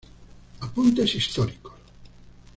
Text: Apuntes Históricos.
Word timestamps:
Apuntes 0.65 1.13
Históricos. 1.13 1.73